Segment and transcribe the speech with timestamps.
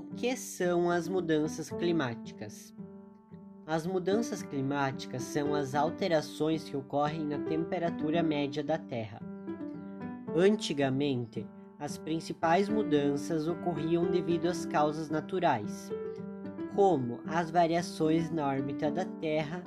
[0.00, 2.74] que são as mudanças climáticas?
[3.66, 9.20] As mudanças climáticas são as alterações que ocorrem na temperatura média da Terra.
[10.36, 11.46] Antigamente,
[11.78, 15.90] as principais mudanças ocorriam devido às causas naturais,
[16.74, 19.62] como as variações na órbita da Terra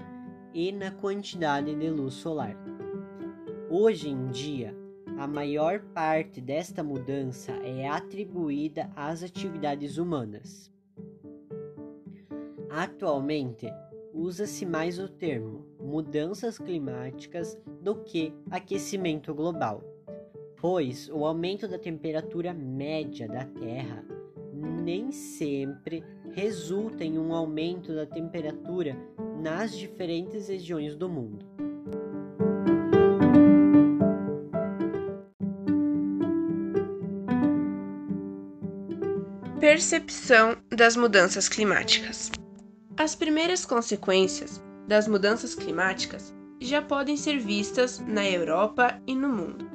[0.54, 2.56] e na quantidade de luz solar.
[3.70, 4.76] Hoje em dia,
[5.18, 10.72] a maior parte desta mudança é atribuída às atividades humanas.
[12.70, 13.68] Atualmente,
[14.14, 19.82] usa-se mais o termo mudanças climáticas do que aquecimento global,
[20.58, 24.06] pois o aumento da temperatura média da Terra
[24.54, 26.04] nem sempre
[26.34, 28.96] resulta em um aumento da temperatura
[29.42, 31.67] nas diferentes regiões do mundo.
[39.60, 42.30] Percepção das mudanças climáticas.
[42.96, 49.68] As primeiras consequências das mudanças climáticas já podem ser vistas na Europa e no mundo.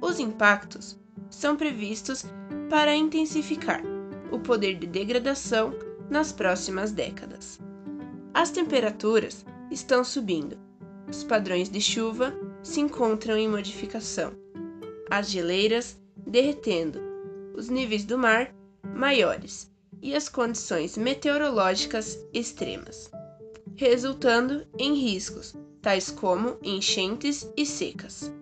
[0.00, 0.96] Os impactos
[1.28, 2.24] são previstos
[2.70, 3.82] para intensificar
[4.30, 5.74] o poder de degradação
[6.08, 7.58] nas próximas décadas.
[8.32, 10.56] As temperaturas estão subindo,
[11.10, 12.32] os padrões de chuva
[12.62, 14.32] se encontram em modificação,
[15.10, 17.00] as geleiras derretendo,
[17.56, 18.54] os níveis do mar
[18.96, 23.10] maiores e as condições meteorológicas extremas,
[23.76, 28.32] resultando em riscos tais como enchentes e secas.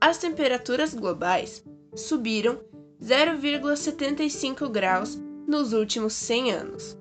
[0.00, 1.64] As temperaturas globais
[1.94, 2.60] subiram
[3.02, 6.98] 0,75 graus nos últimos 100 anos.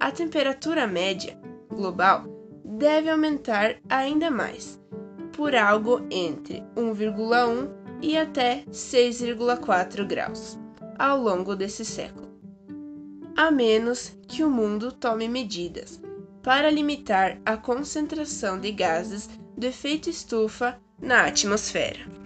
[0.00, 2.24] A temperatura média global
[2.64, 4.80] deve aumentar ainda mais,
[5.32, 7.68] por algo entre 1,1
[8.02, 10.58] e até 6,4 graus
[11.00, 12.28] ao longo desse século.
[13.34, 15.98] A menos que o mundo tome medidas
[16.42, 22.19] para limitar a concentração de gases do efeito estufa na atmosfera.